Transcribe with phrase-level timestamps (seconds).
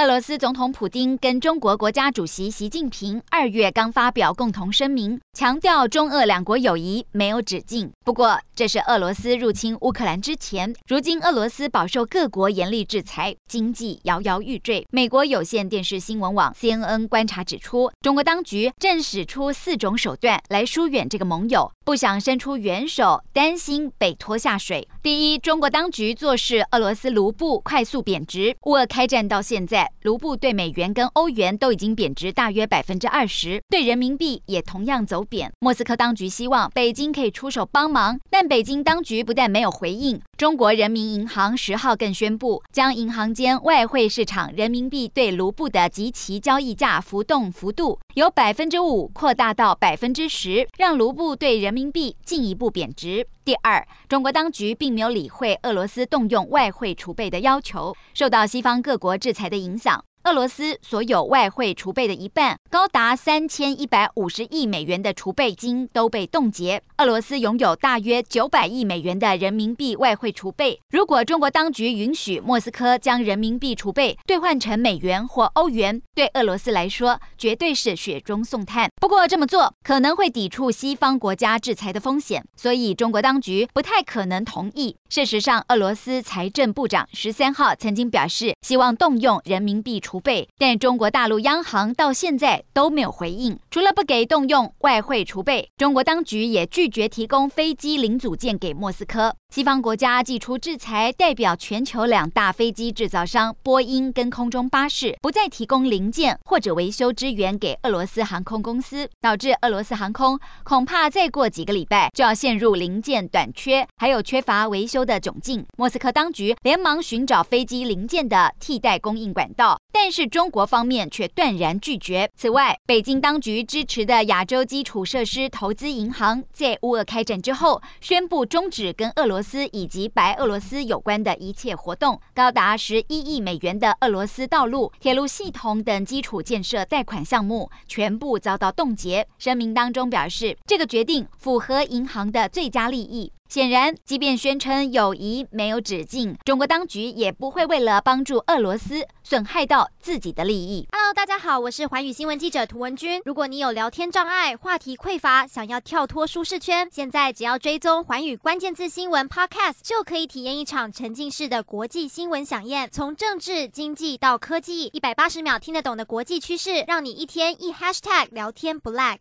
[0.00, 7.90] 俄罗斯总统普丁跟中国国家主席习近平二月刚发表共同声明，强调中俄两国友谊没有止境。
[8.02, 10.74] 不过，这是俄罗斯入侵乌克兰之前。
[10.86, 14.86] 如今，俄罗斯饱受各国严厉制裁，经济摇摇欲坠。
[14.90, 24.88] 美国有线电视新闻网 CNN 观察指出，中国当局正使出四种手段来疏远这个盟友，不想伸出援手，担心被拖下水。
[25.02, 28.56] 第一，中国当局坐视俄罗斯卢布快速贬值。
[28.62, 29.89] 乌俄开战到现在。
[30.02, 35.52] 卢布对美元跟欧元都已经贬值大约百分之二十，对人民币也同样走贬。
[35.60, 40.20] 莫斯科当局希望北京可以出手帮忙，但北京当局不但没有回应。
[40.36, 53.26] 中国人民银行十号更宣布，将银行间外汇市场人民币对卢布的即期交易价浮动幅度由百分之五扩大到百分之十，让卢布对人民币进一步贬值。
[53.42, 60.09] 第二，中国当局并没有理会俄罗斯动用外汇储备的要求，受到西方各国制裁的影影响。
[60.24, 66.82] 俄罗斯所有外汇储备的一半，高达三千一百五十亿美元的储备金都被冻结。
[66.98, 70.78] 俄罗斯拥有大约九百亿美元的人民币外汇储备。
[70.90, 78.90] 如果中国当局允许莫斯科将人民币储备兑换成美元或欧元，对俄罗斯来说绝对是雪中送炭。
[79.00, 84.96] 不过这么做可能会抵触西方国家制裁的风险，所以中国当局不太可能同意。
[85.08, 93.56] 事实上，俄罗斯财政部长十三号曾经表示，希望动用人民币储储备，但中国大陆央行到现在都没有回应。
[93.70, 99.32] 除了不给动用外汇储备，中国当局也拒绝提供飞机零组件给莫斯科。
[99.54, 115.64] 西方国家祭出制裁，代表全球两大飞机制造商波音跟空中巴士不再提供零件或者维修支援给俄罗斯航空公司，导致俄罗斯航空恐怕再过几个礼拜就要陷入零件短缺，还有缺乏维修的窘境。
[115.76, 122.30] 莫斯科当局连忙寻找飞机零件的替代供应管道，但是中国方面却断然拒绝。
[122.34, 129.60] 此外，北京当局支持的亚洲基础设施投资银行在乌俄开战之后宣布终止跟俄罗斯。
[129.72, 139.26] 以及白俄罗斯有关的一切活动，高达十一亿美元的俄罗斯道路、铁路系统等基础建设贷款项目全部遭到冻结。
[139.38, 143.32] 声明当中表示，这个决定符合银行的最佳利益。
[143.50, 150.86] 显然，即便宣称友谊没有止境，中国当局也不会为了帮助俄罗斯损害到自己的利益。
[150.92, 153.20] Hello，大家好，我是寰宇新闻记者涂文君。
[153.24, 162.88] 如果你有聊天障碍、话题匮乏，想要跳脱舒适圈，现在只要追踪寰宇关键字新闻 Podcast，就可以体验一场沉浸式的国际新闻饗宴。
[162.92, 169.18] 从政治、经济到科技，一百八十秒听得懂的国际趋势，让你一天一 Hashtag 聊天不 lag。